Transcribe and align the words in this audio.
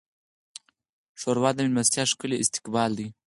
ښوروا 1.19 1.51
د 1.53 1.57
میلمستیا 1.63 2.03
ښکلی 2.11 2.37
استقبال 2.43 2.91
دی. 2.99 3.07